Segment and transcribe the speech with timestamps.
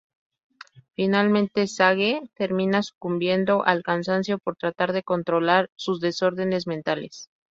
[0.95, 7.29] Finalmente Sage termina sucumbiendo al cansancio por tratar de controlar sus desordenes mentales.